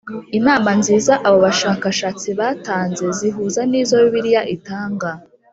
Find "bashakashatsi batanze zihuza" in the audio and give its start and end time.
1.45-3.61